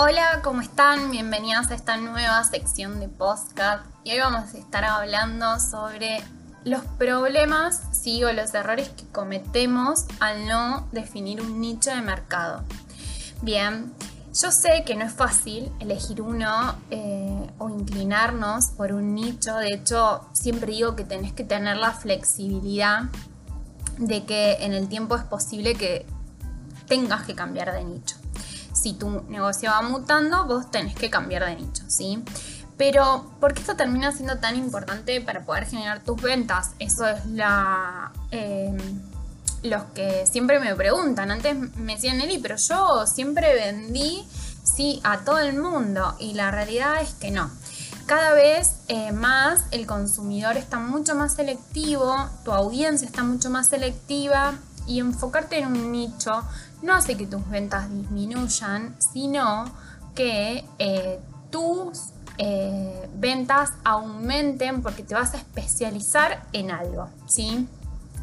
[0.00, 1.10] Hola, ¿cómo están?
[1.10, 3.84] Bienvenidos a esta nueva sección de podcast.
[4.04, 6.22] Y hoy vamos a estar hablando sobre
[6.64, 12.62] los problemas, sí, o los errores que cometemos al no definir un nicho de mercado.
[13.42, 13.92] Bien,
[14.40, 19.56] yo sé que no es fácil elegir uno eh, o inclinarnos por un nicho.
[19.56, 23.06] De hecho, siempre digo que tenés que tener la flexibilidad
[23.96, 26.06] de que en el tiempo es posible que
[26.86, 28.14] tengas que cambiar de nicho
[28.80, 32.22] si tu negocio va mutando, vos tenés que cambiar de nicho, ¿sí?
[32.76, 36.70] Pero, ¿por qué esto termina siendo tan importante para poder generar tus ventas?
[36.78, 38.12] Eso es la...
[38.30, 38.76] Em,
[39.64, 41.32] los que siempre me preguntan.
[41.32, 44.24] Antes me decían, Nelly, pero yo siempre vendí,
[44.62, 46.14] sí, a todo el mundo.
[46.20, 47.50] Y la realidad es que no.
[48.06, 52.14] Cada vez eh, más el consumidor está mucho más selectivo,
[52.44, 54.54] tu audiencia está mucho más selectiva
[54.88, 56.42] y enfocarte en un nicho
[56.82, 59.64] no hace que tus ventas disminuyan, sino
[60.14, 67.68] que eh, tus eh, ventas aumenten porque te vas a especializar en algo, ¿sí?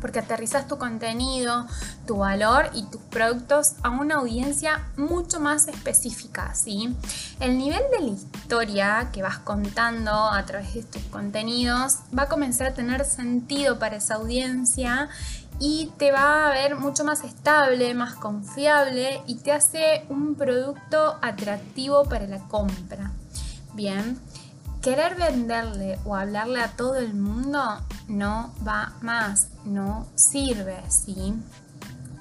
[0.00, 1.66] Porque aterrizas tu contenido,
[2.06, 6.96] tu valor y tus productos a una audiencia mucho más específica, ¿sí?
[7.38, 12.28] El nivel de la historia que vas contando a través de tus contenidos va a
[12.28, 15.08] comenzar a tener sentido para esa audiencia
[15.60, 21.18] y te va a ver mucho más estable, más confiable y te hace un producto
[21.20, 23.12] atractivo para la compra.
[23.74, 24.18] Bien,
[24.80, 27.62] querer venderle o hablarle a todo el mundo
[28.08, 31.34] no va más, no sirve, ¿sí?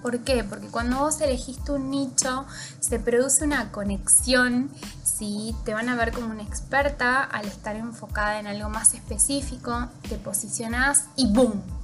[0.02, 0.44] ¿Por qué?
[0.44, 2.46] Porque cuando vos elegiste un nicho,
[2.82, 4.70] se produce una conexión,
[5.04, 5.56] ¿sí?
[5.64, 10.18] Te van a ver como una experta al estar enfocada en algo más específico, te
[10.18, 11.79] posicionás y ¡boom!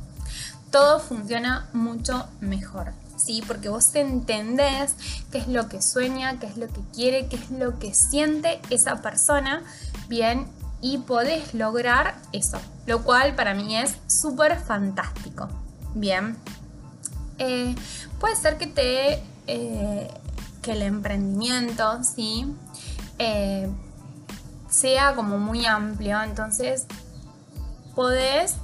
[0.76, 2.92] Todo funciona mucho mejor.
[3.16, 3.42] ¿sí?
[3.48, 4.94] Porque vos entendés
[5.32, 8.60] qué es lo que sueña, qué es lo que quiere, qué es lo que siente
[8.70, 9.64] esa persona,
[10.10, 10.48] bien,
[10.82, 15.48] y podés lograr eso, lo cual para mí es súper fantástico.
[15.94, 16.36] Bien,
[17.38, 17.74] eh,
[18.20, 20.12] puede ser que te, eh,
[20.62, 22.54] que el emprendimiento, ¿sí?
[23.18, 23.70] Eh,
[24.70, 26.86] sea como muy amplio, entonces
[27.96, 28.58] podés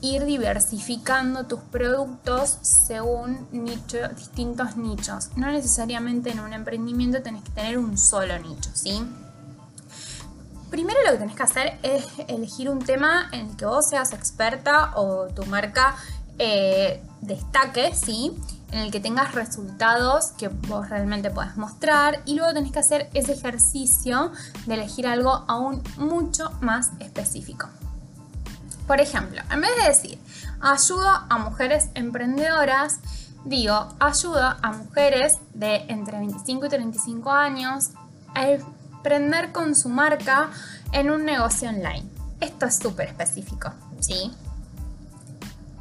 [0.00, 5.30] ir diversificando tus productos según distintos nichos.
[5.36, 9.02] No necesariamente en un emprendimiento tenés que tener un solo nicho, ¿sí?
[10.70, 14.12] Primero lo que tenés que hacer es elegir un tema en el que vos seas
[14.12, 15.96] experta o tu marca
[16.38, 18.32] eh, destaque, ¿sí?
[18.70, 23.10] En el que tengas resultados que vos realmente puedas mostrar y luego tenés que hacer
[23.14, 24.30] ese ejercicio
[24.66, 27.68] de elegir algo aún mucho más específico.
[28.90, 30.18] Por ejemplo, en vez de decir
[30.60, 32.98] ayudo a mujeres emprendedoras,
[33.44, 37.90] digo ayudo a mujeres de entre 25 y 35 años
[38.34, 40.50] a emprender con su marca
[40.90, 42.02] en un negocio online.
[42.40, 44.32] Esto es súper específico, ¿sí?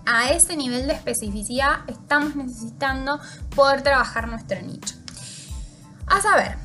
[0.06, 3.19] A ese nivel de especificidad estamos necesitando
[3.56, 4.94] poder trabajar nuestro nicho.
[6.06, 6.58] A saber,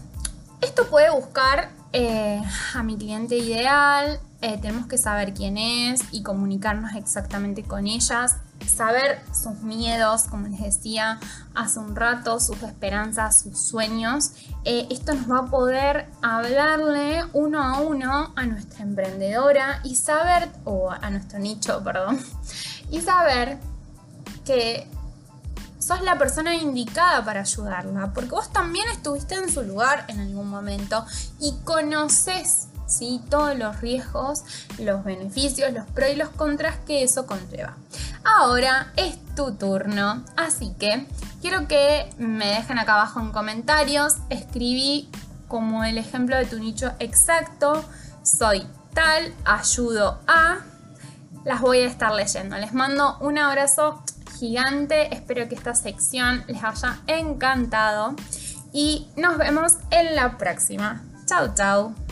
[0.61, 2.43] esto puede buscar eh,
[2.75, 8.37] a mi cliente ideal, eh, tenemos que saber quién es y comunicarnos exactamente con ellas,
[8.67, 11.19] saber sus miedos, como les decía
[11.55, 14.33] hace un rato, sus esperanzas, sus sueños.
[14.67, 20.51] Eh, esto nos va a poder hablarle uno a uno a nuestra emprendedora y saber,
[20.65, 22.21] o a nuestro nicho, perdón,
[22.91, 23.59] y saber
[24.45, 24.87] que
[25.79, 30.51] sos la persona indicada para ayudarla, porque vos también estuviste en su lugar en algún
[30.51, 31.07] momento
[31.41, 33.21] y conoces ¿sí?
[33.31, 34.45] todos los riesgos,
[34.79, 37.77] los beneficios, los pros y los contras que eso conlleva.
[38.25, 41.07] Ahora es tu turno, así que
[41.41, 45.09] quiero que me dejen acá abajo en comentarios, escribí
[45.49, 47.85] como el ejemplo de tu nicho exacto,
[48.23, 50.59] soy tal, ayudo a,
[51.45, 52.57] las voy a estar leyendo.
[52.57, 54.03] Les mando un abrazo
[54.39, 58.15] gigante, espero que esta sección les haya encantado
[58.73, 61.03] y nos vemos en la próxima.
[61.27, 62.04] Chao, chao.